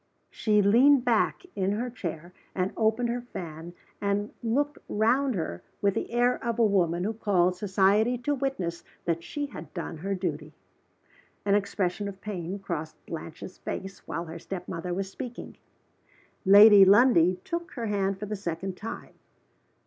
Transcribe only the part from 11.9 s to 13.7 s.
of pain crossed Blanche's